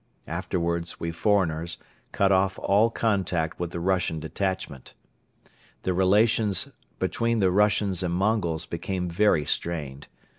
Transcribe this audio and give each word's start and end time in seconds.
Afterwards 0.25 0.99
we 0.99 1.11
foreigners 1.11 1.77
cut 2.11 2.31
off 2.31 2.57
all 2.57 2.89
contact 2.89 3.59
with 3.59 3.69
the 3.69 3.79
Russian 3.79 4.19
detachment. 4.19 4.95
The 5.83 5.93
relations 5.93 6.71
between 6.97 7.37
the 7.37 7.51
Russians 7.51 8.01
and 8.01 8.11
Mongols 8.15 8.65
became 8.65 9.07
very 9.07 9.45
strained. 9.45 10.07